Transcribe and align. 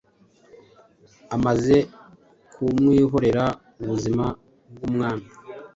Amaze 1.35 1.77
kumwihorera 2.53 3.43
ubuzima 3.81 4.25
bwumwami 4.71 5.27